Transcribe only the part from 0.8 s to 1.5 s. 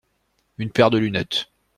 de lunettes.